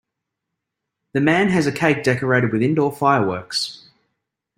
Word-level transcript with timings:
The 1.13 1.21
man 1.21 1.49
has 1.49 1.67
a 1.67 1.71
cake 1.71 2.01
decorated 2.03 2.51
with 2.51 2.63
indoor 2.63 2.91
fireworks. 2.91 3.87